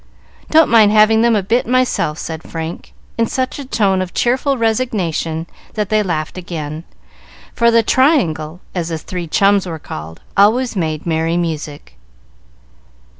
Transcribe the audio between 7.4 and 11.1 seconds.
for the "Triangle," as the three chums were called, always made